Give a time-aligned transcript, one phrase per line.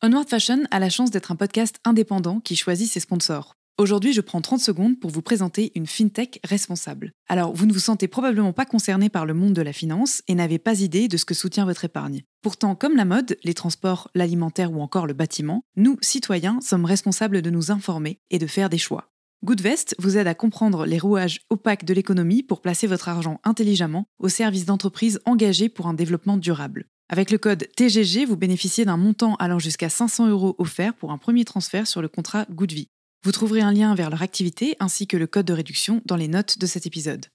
[0.00, 3.56] Onward Fashion a la chance d'être un podcast indépendant qui choisit ses sponsors.
[3.78, 7.10] Aujourd'hui, je prends 30 secondes pour vous présenter une fintech responsable.
[7.28, 10.36] Alors, vous ne vous sentez probablement pas concerné par le monde de la finance et
[10.36, 12.22] n'avez pas idée de ce que soutient votre épargne.
[12.42, 17.42] Pourtant, comme la mode, les transports, l'alimentaire ou encore le bâtiment, nous, citoyens, sommes responsables
[17.42, 19.10] de nous informer et de faire des choix.
[19.44, 24.06] Goodvest vous aide à comprendre les rouages opaques de l'économie pour placer votre argent intelligemment
[24.20, 26.86] au service d'entreprises engagées pour un développement durable.
[27.10, 31.16] Avec le code TGG, vous bénéficiez d'un montant allant jusqu'à 500 euros offert pour un
[31.16, 32.90] premier transfert sur le contrat Goodvie.
[33.24, 36.28] Vous trouverez un lien vers leur activité ainsi que le code de réduction dans les
[36.28, 37.26] notes de cet épisode.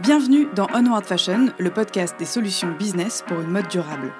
[0.00, 4.14] Bienvenue dans Onward Fashion, le podcast des solutions business pour une mode durable.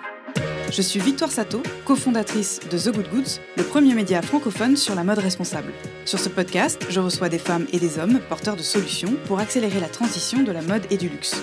[0.70, 5.02] Je suis Victoire Sato, cofondatrice de The Good Goods, le premier média francophone sur la
[5.02, 5.72] mode responsable.
[6.04, 9.80] Sur ce podcast, je reçois des femmes et des hommes porteurs de solutions pour accélérer
[9.80, 11.42] la transition de la mode et du luxe.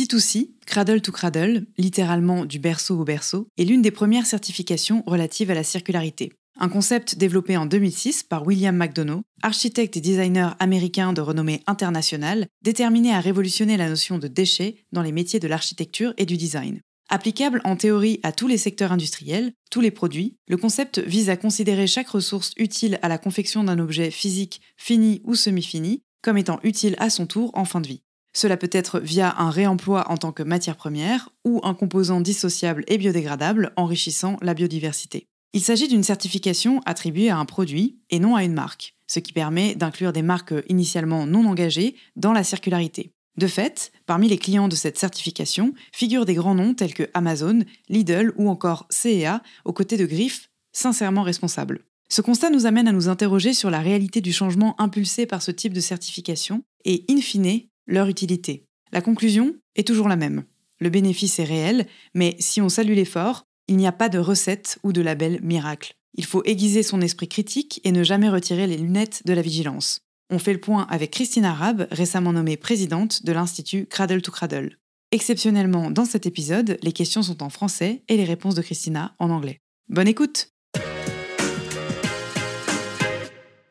[0.00, 5.50] C2C, Cradle to Cradle, littéralement du berceau au berceau, est l'une des premières certifications relatives
[5.50, 6.32] à la circularité.
[6.58, 12.46] Un concept développé en 2006 par William McDonough, architecte et designer américain de renommée internationale,
[12.62, 16.80] déterminé à révolutionner la notion de déchets dans les métiers de l'architecture et du design.
[17.10, 21.36] Applicable en théorie à tous les secteurs industriels, tous les produits, le concept vise à
[21.36, 26.58] considérer chaque ressource utile à la confection d'un objet physique fini ou semi-fini comme étant
[26.62, 28.00] utile à son tour en fin de vie.
[28.32, 32.84] Cela peut être via un réemploi en tant que matière première ou un composant dissociable
[32.86, 35.26] et biodégradable enrichissant la biodiversité.
[35.52, 39.32] Il s'agit d'une certification attribuée à un produit et non à une marque, ce qui
[39.32, 43.10] permet d'inclure des marques initialement non engagées dans la circularité.
[43.36, 47.60] De fait, parmi les clients de cette certification figurent des grands noms tels que Amazon,
[47.88, 51.84] Lidl ou encore CEA, aux côtés de Griff, sincèrement responsables.
[52.08, 55.52] Ce constat nous amène à nous interroger sur la réalité du changement impulsé par ce
[55.52, 58.64] type de certification et, in fine, leur utilité.
[58.92, 60.44] La conclusion est toujours la même.
[60.80, 64.78] Le bénéfice est réel, mais si on salue l'effort, il n'y a pas de recette
[64.82, 65.94] ou de label miracle.
[66.14, 70.00] Il faut aiguiser son esprit critique et ne jamais retirer les lunettes de la vigilance.
[70.30, 74.76] On fait le point avec Christine Arabe, récemment nommée présidente de l'Institut Cradle to Cradle.
[75.12, 79.30] Exceptionnellement, dans cet épisode, les questions sont en français et les réponses de Christina en
[79.30, 79.60] anglais.
[79.88, 80.52] Bonne écoute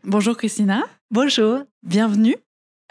[0.03, 0.83] Bonjour Christina.
[1.11, 1.59] Bonjour.
[1.83, 2.35] Bienvenue.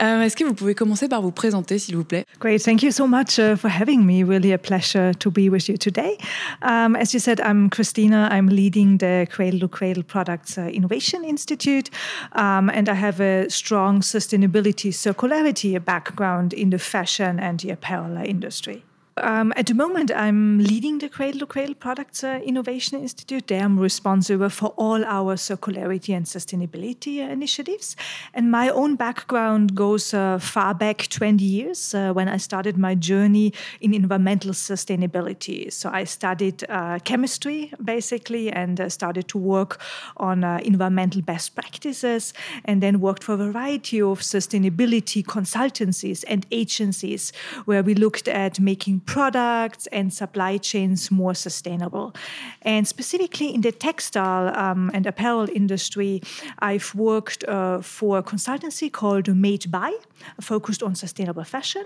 [0.00, 2.62] Euh, Est-ce que vous pouvez commencer par vous présenter, s'il vous plaît Great.
[2.62, 4.22] Thank you so much uh, for having me.
[4.22, 6.16] Really a pleasure to be with you today.
[6.62, 8.28] Um, as you said, I'm Christina.
[8.30, 11.90] I'm leading the Cradle to Cradle Products uh, Innovation Institute,
[12.32, 18.16] um, and I have a strong sustainability circularity background in the fashion and the apparel
[18.24, 18.84] industry.
[19.22, 23.46] Um, at the moment, I'm leading the Cradle to Cradle Products uh, Innovation Institute.
[23.46, 27.96] There, I'm responsible for all our circularity and sustainability uh, initiatives.
[28.34, 32.94] And my own background goes uh, far back 20 years uh, when I started my
[32.94, 35.72] journey in environmental sustainability.
[35.72, 39.80] So I studied uh, chemistry basically and uh, started to work
[40.16, 47.32] on environmental best practices and then worked for a variety of sustainability consultancies and agencies
[47.64, 52.14] where we looked at making products and supply chains more sustainable.
[52.60, 56.20] And specifically in the textile um, and apparel industry,
[56.58, 59.92] I've worked uh, for a consultancy called Made By,
[60.40, 61.84] focused on sustainable fashion.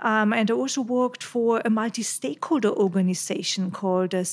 [0.00, 4.24] Um, and I also worked for a multi stakeholder organization called uh,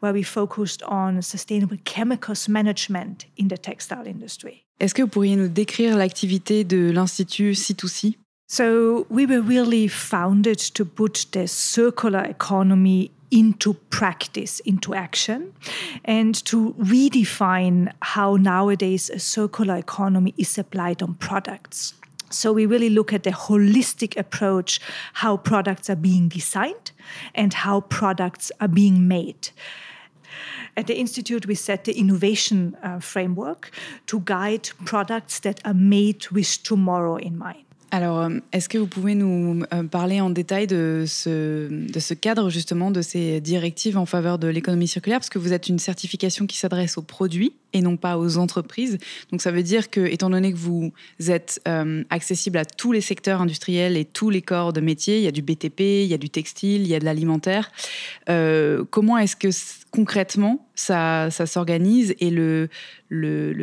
[0.00, 4.64] where we focused on sustainable chemicals management in the textile industry.
[4.80, 8.16] Est-ce que vous pourriez nous décrire l'activité de l'Institut C2C
[8.50, 15.52] So we were really founded to put the circular economy into practice, into action,
[16.02, 21.92] and to redefine how nowadays a circular economy is applied on products.
[22.30, 24.80] So we really look at the holistic approach,
[25.12, 26.92] how products are being designed
[27.34, 29.50] and how products are being made.
[30.74, 33.70] At the Institute, we set the innovation uh, framework
[34.06, 37.67] to guide products that are made with tomorrow in mind.
[37.90, 42.14] Alors, euh, est-ce que vous pouvez nous euh, parler en détail de ce, de ce
[42.14, 45.18] cadre, justement, de ces directives en faveur de l'économie circulaire?
[45.18, 48.98] Parce que vous êtes une certification qui s'adresse aux produits, et non pas aux entreprises.
[49.30, 50.92] Donc ça veut dire que, étant donné que vous
[51.26, 55.24] êtes euh, accessible à tous les secteurs industriels et tous les corps de métier, il
[55.24, 57.70] y a du BTP, il y a du textile, il y a de l'alimentaire,
[58.28, 59.48] euh, comment est-ce que
[59.90, 62.68] concrètement ça, s'organise et le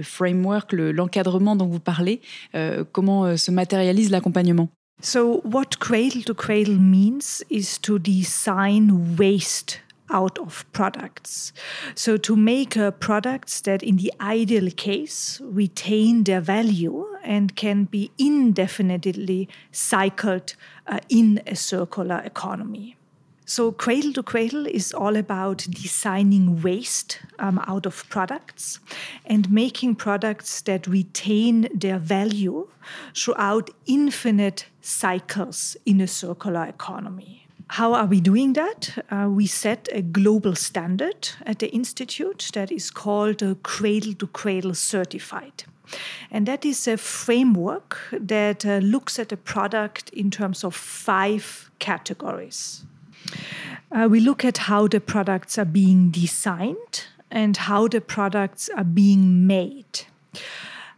[0.01, 2.21] framework, l'encadrement dont vous parlez,
[2.55, 4.69] euh, comment se matérialise l'accompagnement?
[5.01, 11.53] So, what cradle to cradle means is to design waste out of products.
[11.95, 17.85] So, to make uh, products that, in the ideal case, retain their value and can
[17.85, 20.55] be indefinitely cycled
[20.87, 22.95] uh, in a circular economy.
[23.47, 28.79] So, Cradle to Cradle is all about designing waste um, out of products
[29.25, 32.67] and making products that retain their value
[33.15, 37.44] throughout infinite cycles in a circular economy.
[37.67, 39.03] How are we doing that?
[39.09, 44.75] Uh, we set a global standard at the Institute that is called Cradle to Cradle
[44.75, 45.63] Certified.
[46.31, 51.69] And that is a framework that uh, looks at a product in terms of five
[51.79, 52.83] categories.
[53.91, 58.83] Uh, we look at how the products are being designed and how the products are
[58.83, 60.05] being made.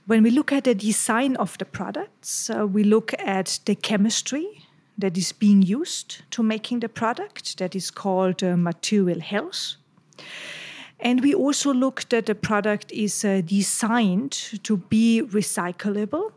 [0.05, 4.66] When we look at the design of the products, uh, we look at the chemistry
[4.97, 9.75] that is being used to making the product that is called uh, material health.
[10.99, 14.31] And we also looked that the product is uh, designed
[14.63, 16.31] to be recyclable,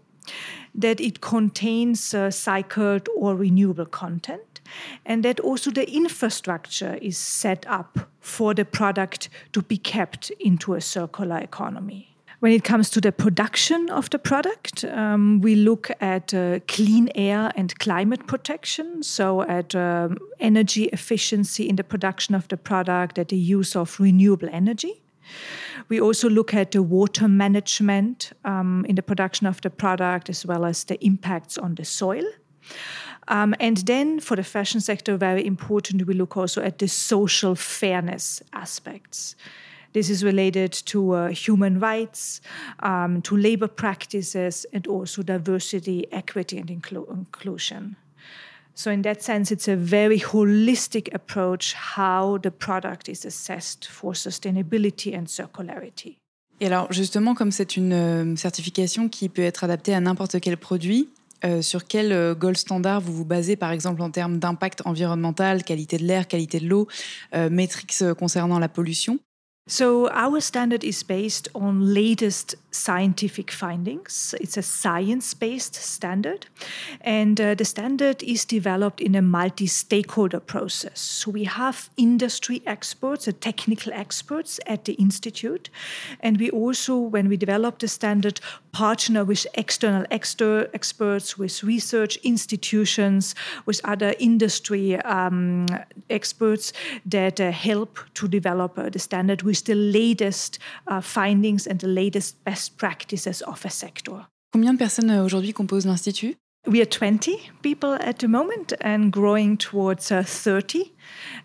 [0.75, 4.61] that it contains uh, cycled or renewable content,
[5.07, 10.75] and that also the infrastructure is set up for the product to be kept into
[10.75, 12.10] a circular economy.
[12.41, 17.11] When it comes to the production of the product, um, we look at uh, clean
[17.15, 23.19] air and climate protection, so at um, energy efficiency in the production of the product,
[23.19, 25.03] at the use of renewable energy.
[25.91, 30.47] We also look at the water management um, in the production of the product, as
[30.47, 32.25] well as the impacts on the soil.
[33.29, 37.55] Um, and then for the fashion sector, very important, we look also at the social
[37.55, 39.37] fairness aspects.
[39.93, 42.41] This is related to uh, human rights,
[42.83, 47.97] um, to labor practices, and also diversity, equity, and inclu- inclusion.
[48.75, 54.15] So, in that sense, it's a very holistic approach how the product is assessed for
[54.15, 56.17] sustainability and circularity.
[56.61, 60.57] Et alors, justement, comme c'est une euh, certification qui peut être adaptée à n'importe quel
[60.57, 61.09] produit,
[61.45, 65.65] euh, sur quel euh, gold standard vous vous basez, par exemple, en termes d'impact environnemental,
[65.65, 66.87] qualité de l'air, qualité de l'eau,
[67.35, 69.19] euh, métriques euh, concernant la pollution?
[69.67, 74.35] So, our standard is based on latest scientific findings.
[74.41, 76.47] It's a science based standard,
[77.03, 80.99] and uh, the standard is developed in a multi stakeholder process.
[81.01, 85.71] So, we have industry experts, uh, technical experts at the Institute,
[86.19, 88.41] and we also, when we develop the standard,
[88.73, 93.35] partner with external exter- experts, with research institutions,
[93.67, 95.67] with other industry um,
[96.09, 96.73] experts
[97.05, 101.89] that uh, help to develop uh, the standard with the latest uh, findings and the
[101.89, 104.27] latest best practices of a sector.
[104.53, 106.37] Combien de personnes euh, aujourd'hui composent l'Institut?
[106.67, 110.93] We are 20 people at the moment and growing towards uh, 30.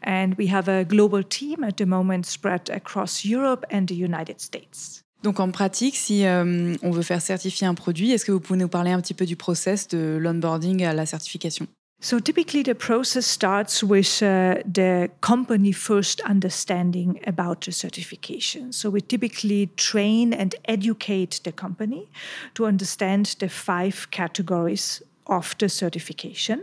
[0.04, 4.42] And we have a global team at the moment spread across Europe and the United
[4.42, 5.02] States.
[5.24, 8.60] Donc en pratique, si euh, on veut faire certifier un produit, est-ce que vous pouvez
[8.60, 11.66] nous parler un petit peu du process de l'onboarding à la certification?
[12.06, 18.74] So typically, the process starts with uh, the company first understanding about the certification.
[18.74, 22.08] So we typically train and educate the company
[22.54, 26.62] to understand the five categories of the certification.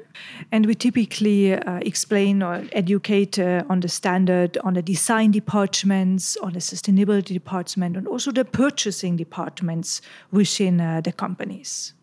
[0.52, 6.36] And we typically uh, explain or educate uh, on the standard, on the design departments,
[6.36, 11.94] on the sustainability department, and also the purchasing departments within uh, the companies.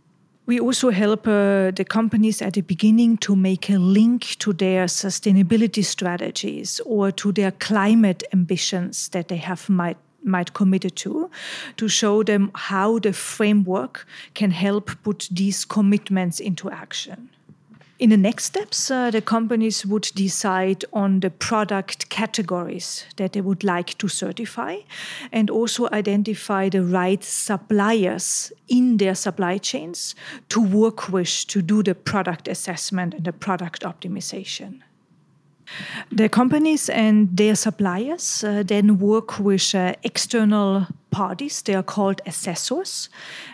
[0.49, 4.87] We also help uh, the companies at the beginning to make a link to their
[4.87, 11.29] sustainability strategies or to their climate ambitions that they have might might committed to
[11.77, 17.29] to show them how the framework can help put these commitments into action.
[17.99, 23.41] In the next steps, uh, the companies would decide on the product categories that they
[23.41, 24.77] would like to certify
[25.33, 30.15] and also identify the right suppliers in their supply chains
[30.47, 34.79] to work with to do the product assessment and the product optimization.
[36.09, 41.61] The companies and their suppliers uh, then work with uh, external parties.
[41.61, 43.09] They are called assessors.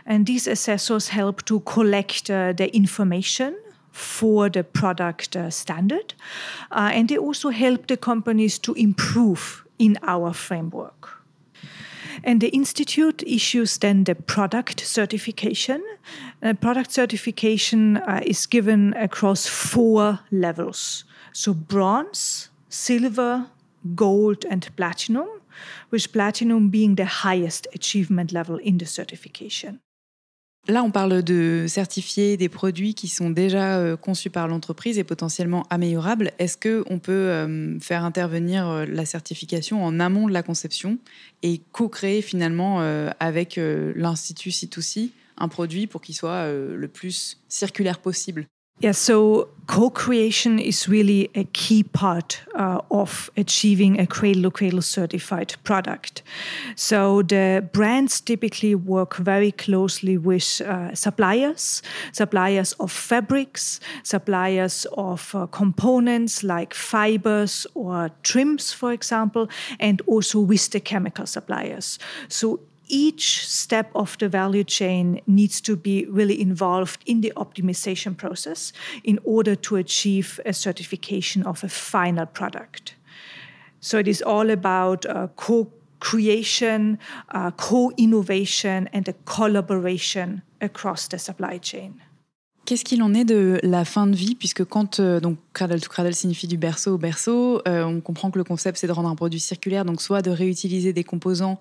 [0.05, 3.55] And these assessors help to collect uh, the information
[3.95, 6.13] for the product uh, standard.
[6.69, 11.23] Uh, and they also help the companies to improve in our framework.
[12.23, 15.81] And the institute issues then the product certification.
[16.43, 21.05] Uh, product certification uh, is given across four levels.
[21.31, 23.47] So bronze, silver,
[23.95, 25.27] gold, and platinum,
[25.91, 29.79] with platinum being the highest achievement level in the certification.
[30.67, 35.03] Là, on parle de certifier des produits qui sont déjà euh, conçus par l'entreprise et
[35.03, 36.31] potentiellement améliorables.
[36.39, 40.97] Est-ce qu'on peut euh, faire intervenir euh, la certification en amont de la conception
[41.43, 42.79] et co-créer finalement
[43.19, 48.47] avec l'Institut C2C un produit pour qu'il soit le plus circulaire possible?
[48.79, 54.51] Yeah, so co creation is really a key part uh, of achieving a cradle to
[54.51, 56.23] cradle certified product.
[56.75, 65.33] So the brands typically work very closely with uh, suppliers, suppliers of fabrics, suppliers of
[65.33, 69.47] uh, components like fibers or trims, for example,
[69.79, 71.97] and also with the chemical suppliers.
[72.27, 78.15] So each step of the value chain needs to be really involved in the optimization
[78.15, 78.73] process
[79.03, 82.95] in order to achieve a certification of a final product.
[83.79, 85.67] So it is all about uh, co
[85.99, 86.97] creation,
[87.33, 92.01] uh, co innovation, and a collaboration across the supply chain.
[92.65, 94.33] Qu'est-ce qu'il en est de la fin de vie?
[94.33, 98.31] Puisque quand euh, donc cradle to cradle signifie du berceau au berceau, euh, on comprend
[98.31, 101.59] que le concept c'est de rendre un produit circulaire, donc soit de réutiliser des composants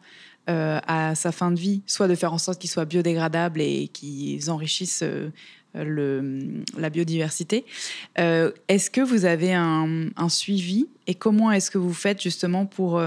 [0.51, 3.89] euh, à sa fin de vie, soit de faire en sorte qu'ils soient biodégradables et
[3.89, 5.31] qu'ils enrichissent euh,
[5.75, 7.65] le, la biodiversité.
[8.19, 12.67] Euh, est-ce que vous avez un, un suivi et comment est-ce que vous faites justement
[12.67, 13.03] pour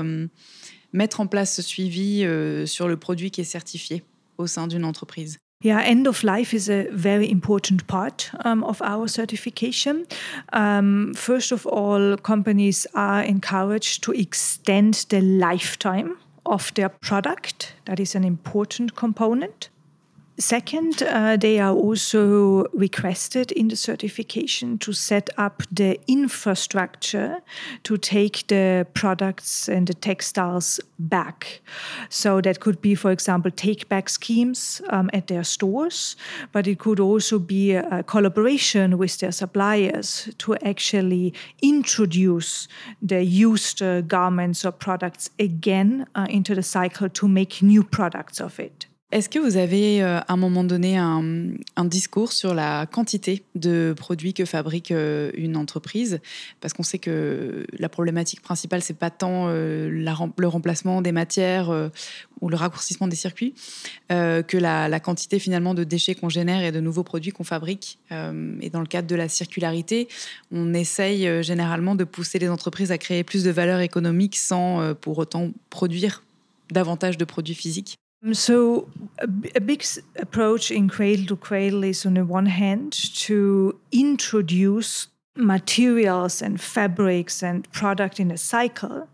[0.93, 2.25] mettre en place ce suivi
[2.65, 4.03] sur le produit qui est certifié
[4.37, 5.37] au sein d'une entreprise?
[5.63, 10.05] Yeah, end of life is a very important part um, of our certification.
[10.53, 16.15] Um, first of all, companies are encouraged to extend the lifetime
[16.47, 17.73] of their product.
[17.85, 19.69] That is an important component.
[20.39, 27.41] Second, uh, they are also requested in the certification to set up the infrastructure
[27.81, 31.61] to take the products and the textiles back.
[32.09, 36.15] So that could be, for example, take back schemes um, at their stores,
[36.51, 42.67] but it could also be a, collaboration with their suppliers to actually introduce
[43.01, 48.39] the used uh, garments or products again uh, into the cycle to make new products
[48.39, 48.85] of it.
[49.13, 51.23] Est-ce que vous avez euh, à un moment donné un,
[51.85, 56.19] discours sur la quantité de produits que fabrique euh, une entreprise?
[56.59, 61.69] Parce qu'on sait que la problématique principale, c'est pas tant euh, le remplacement des matières
[62.41, 63.53] ou le raccourcissement des circuits
[64.09, 67.99] que la, quantité finalement de déchets qu'on génère et de nouveaux produits qu'on fabrique.
[68.11, 70.07] et dans le cadre de la circularité,
[70.51, 75.17] on essaye généralement de pousser les entreprises à créer plus de valeur économique sans pour
[75.17, 76.23] autant produire
[76.71, 77.97] davantage de produits physiques.
[78.23, 82.93] Um, so, a, a, big approach in Cradle to Cradle is on the one hand
[83.15, 89.07] to introduce materials and fabrics and product in a cycle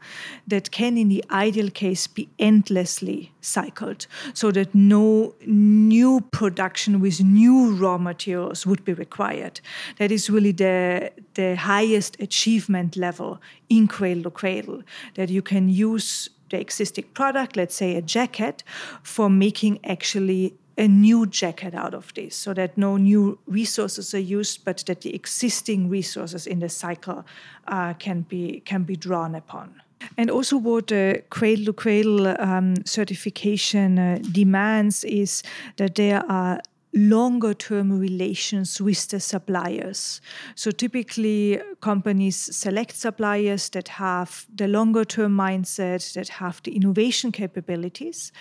[0.47, 7.21] that can in the ideal case be endlessly cycled so that no new production with
[7.21, 9.59] new raw materials would be required.
[9.97, 14.83] That is really the the highest achievement level in cradle to cradle
[15.15, 18.63] that you can use the existing product, let's say a jacket,
[19.01, 24.37] for making actually a new jacket out of this so that no new resources are
[24.39, 27.23] used but that the existing resources in the cycle
[27.67, 29.81] uh, can be can be drawn upon.
[30.17, 35.43] And also what the cradle to cradle um, certification uh, demands is
[35.77, 36.59] that there are
[36.93, 40.21] longer term relations with the suppliers.
[40.55, 47.31] So typically, companies select suppliers that have the longer term mindset, that have the innovation
[47.31, 48.31] capabilities,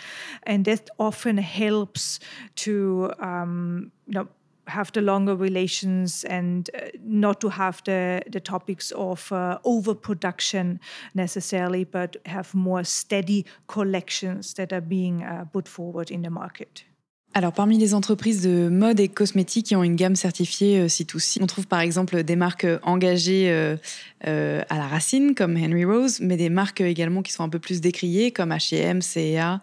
[0.42, 2.20] and that often helps
[2.56, 4.28] to um, you know
[4.68, 10.78] have the longer relations and uh, not to have the, the topics of uh, overproduction
[11.14, 16.84] necessarily, but have more steady collections that are being uh, put forward in the market.
[17.34, 21.44] Alors, parmi les entreprises de mode et cosmétiques qui ont une gamme certifiée C2C, euh,
[21.44, 26.20] on trouve par exemple des marques euh, engagées euh, à la racine, comme Henry Rose,
[26.20, 29.62] mais des marques également qui sont un peu plus décriées, comme H&M, CA,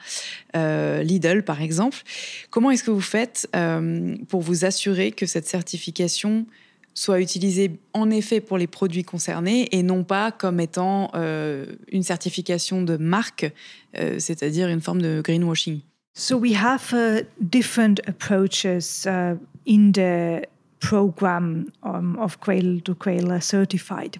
[1.03, 1.99] Lidl, par exemple.
[2.49, 3.47] Comment est-ce que vous faites
[4.27, 6.45] pour vous assurer que cette certification
[6.93, 12.81] soit utilisée en effet pour les produits concernés et non pas comme étant une certification
[12.81, 13.49] de marque,
[13.93, 15.79] c'est-à-dire une forme de greenwashing?
[16.19, 20.43] So we have uh, different approaches uh, in the
[20.81, 24.19] program um, of Cradle to Cradle certified.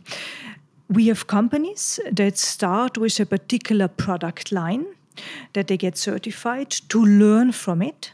[0.88, 4.86] We have companies that start with a particular product line
[5.52, 8.14] that they get certified to learn from it.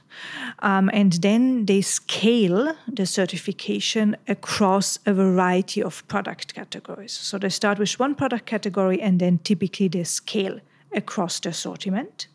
[0.64, 7.12] Um, and then they scale the certification across a variety of product categories.
[7.12, 10.60] So they start with one product category and then typically they scale
[10.92, 12.26] across the assortment.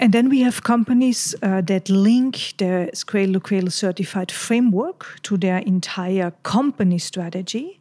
[0.00, 5.58] And then we have companies uh, that link the to Cradle certified framework to their
[5.58, 7.78] entire company strategy.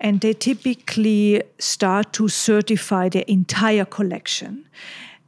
[0.00, 4.66] And they typically start to certify their entire collection.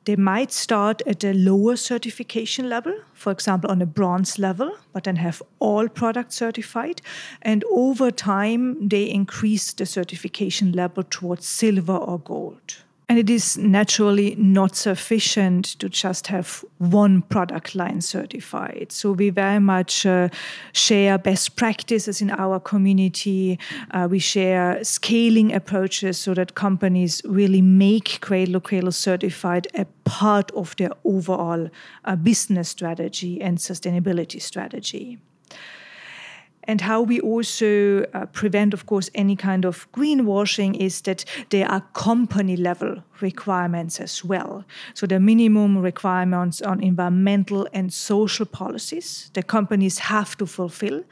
[0.04, 5.04] They might start at a lower certification level, for example, on a bronze level, but
[5.04, 7.00] then have all products certified.
[7.40, 12.83] And over time, they increase the certification level towards silver or gold.
[13.14, 18.90] And it is naturally not sufficient to just have one product line certified.
[18.90, 20.30] So we very much uh,
[20.72, 23.60] share best practices in our community.
[23.92, 30.50] Uh, we share scaling approaches so that companies really make Cradle Cradle certified a part
[30.50, 31.70] of their overall
[32.04, 35.20] uh, business strategy and sustainability strategy
[36.66, 41.70] and how we also uh, prevent, of course, any kind of greenwashing is that there
[41.70, 44.64] are company level requirements as well.
[44.94, 51.04] So the minimum requirements on environmental and social policies the companies have to fulfill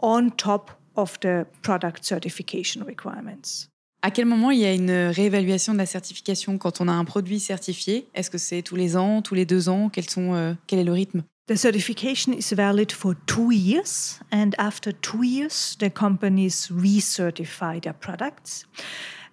[0.00, 3.68] on top of the product certification requirements.
[4.00, 7.04] À quel moment il y a une réévaluation de la certification quand on a un
[7.04, 10.54] produit certifié Est-ce que c'est tous les ans, tous les deux ans Quels sont, euh,
[10.68, 15.76] Quel est le rythme The certification is valid for two years, and after two years,
[15.80, 18.66] the companies recertify their products.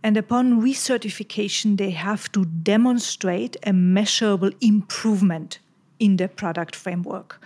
[0.01, 5.59] And upon recertification, they have to demonstrate a measurable improvement
[5.99, 7.43] in the product framework.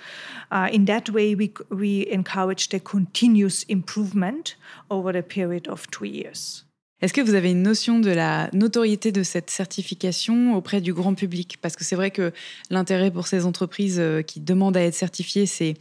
[0.52, 4.56] Uh, in that way, we, we encourage the continuous improvement
[4.92, 6.64] over the period of two years.
[7.02, 11.14] Est-ce que vous avez une notion de la notoriété de cette certification auprès du grand
[11.14, 11.58] public?
[11.62, 12.34] Parce que c'est vrai que
[12.70, 15.76] l'intérêt pour ces entreprises euh, qui demandent à être certifiées, c'est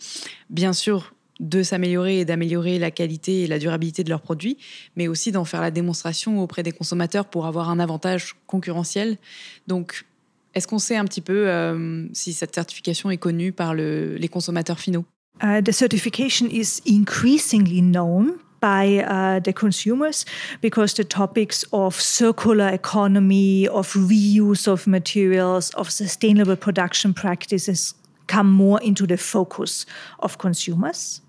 [0.48, 4.58] bien sûr de s'améliorer et d'améliorer la qualité et la durabilité de leurs produits,
[4.96, 9.18] mais aussi d'en faire la démonstration auprès des consommateurs pour avoir un avantage concurrentiel.
[9.66, 10.04] Donc,
[10.54, 14.80] est-ce qu'on sait un petit peu euh, si cette certification est connue par les consommateurs
[14.80, 15.04] finaux?
[15.42, 20.24] Uh, The certification is increasingly known by uh, the consumers
[20.60, 27.94] because the topics of circular economy, of reuse of materials, of sustainable production practices
[28.26, 29.86] come more into the focus
[30.20, 31.20] of consumers.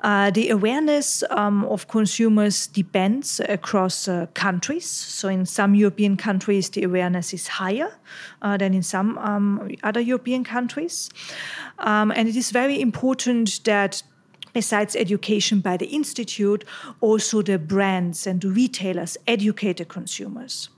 [0.00, 4.86] Uh, the awareness um, of consumers depends across uh, countries.
[4.86, 7.96] So, in some European countries, the awareness is higher
[8.42, 11.10] uh, than in some um, other European countries.
[11.78, 14.02] Um, and it is very important that
[14.56, 16.64] besides education by the institute,
[17.02, 20.70] also the brands and retailers educate the consumers.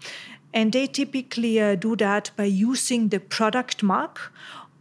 [0.52, 4.32] And they typically uh, do that by using the product mark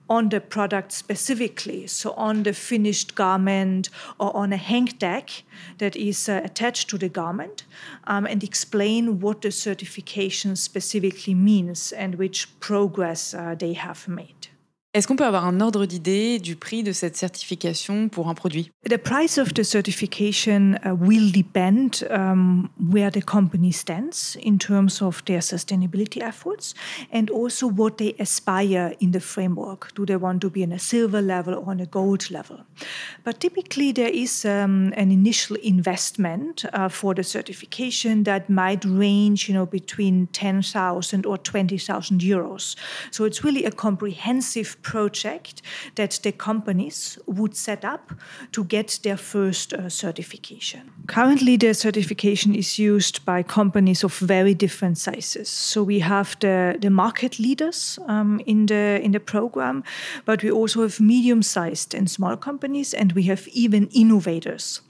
[0.09, 5.29] on the product specifically, so on the finished garment or on a hang tag
[5.77, 7.65] that is uh, attached to the garment,
[8.05, 14.47] um, and explain what the certification specifically means and which progress uh, they have made.
[14.93, 18.71] Est-ce qu'on peut avoir un ordre d'idée du prix de cette certification pour un produit
[18.89, 25.01] The price of the certification uh, will depend um, where the company stands in terms
[25.01, 26.73] of their sustainability efforts
[27.13, 29.93] and also what they aspire in the framework.
[29.93, 32.61] Do they want to be on a silver level or on a gold level?
[33.25, 39.49] But typically, there is um, an initial investment uh, for the certification that might range,
[39.49, 42.77] you know, between 10,000 or 20,000 euros.
[43.11, 45.61] So it's really a comprehensive project
[45.95, 48.13] that the companies would set up
[48.51, 50.81] to get their first uh, certification.
[51.07, 55.49] Currently, the certification is used by companies of very different sizes.
[55.49, 59.83] So we have the, the market leaders um, in the in the program,
[60.25, 64.81] but we also have medium-sized and small companies, and we have even innovators.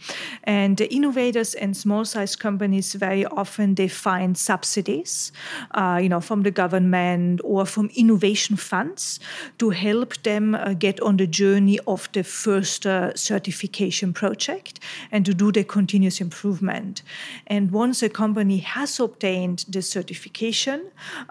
[0.44, 5.32] And the innovators and small-sized companies very often they find subsidies,
[5.72, 9.20] uh, you know, from the government or from innovation funds
[9.58, 14.80] to help them uh, get on the journey of the first uh, certification project
[15.12, 17.04] and to do the continuous improvement.
[17.48, 20.80] And once a company has obtained the certification,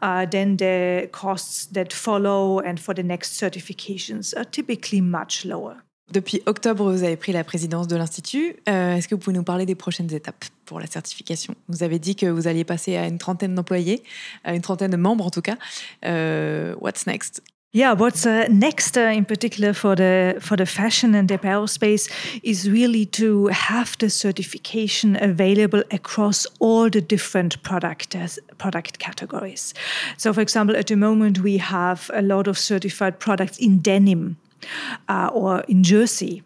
[0.02, 5.76] uh, then the costs that follow and for the next certifications are typically much lower.
[6.12, 8.54] Depuis octobre, vous avez pris la présidence de l'Institut.
[8.68, 11.98] Euh, est-ce que vous pouvez nous parler des prochaines étapes pour la certification Vous avez
[11.98, 14.04] dit que vous alliez passer à une trentaine d'employés,
[14.44, 15.56] à une trentaine de membres en tout cas.
[16.04, 21.14] Euh, what's next Yeah, what's uh, next, uh, in particular for the for the fashion
[21.14, 22.09] and the apparel space,
[22.42, 29.74] is really to have the certification available across all the different product uh, product categories.
[30.16, 34.37] So, for example, at the moment we have a lot of certified products in denim
[35.09, 36.42] uh, or in jersey,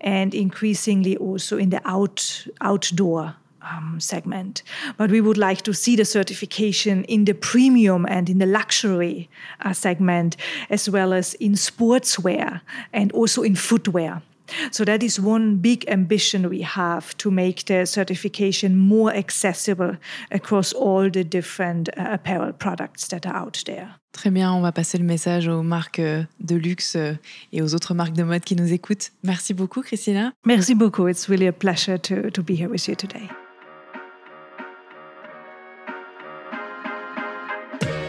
[0.00, 3.36] and increasingly also in the out outdoor
[3.70, 4.62] um, segment.
[4.96, 9.28] But we would like to see the certification in the premium and in the luxury
[9.64, 10.36] uh, segment,
[10.70, 12.60] as well as in sportswear
[12.92, 14.22] and also in footwear.
[14.70, 19.96] So that is one big ambition we have to make the certification more accessible
[20.30, 23.88] across all the different uh, apparel products that are out there.
[24.12, 27.12] Très bien, on va passer le message aux marques euh, de luxe euh,
[27.52, 29.12] et aux autres marques de mode qui nous écoutent.
[29.22, 30.32] Merci beaucoup, Christina.
[30.46, 31.06] Merci beaucoup.
[31.06, 33.28] It's really a pleasure to, to be here with you today.